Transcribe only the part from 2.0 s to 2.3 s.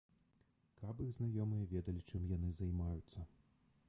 чым